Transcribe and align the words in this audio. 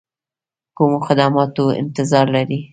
کومو 0.77 0.97
خدماتو 1.07 1.65
انتظار 1.81 2.25
لري. 2.35 2.59